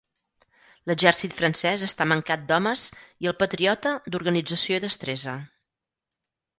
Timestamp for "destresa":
4.89-5.41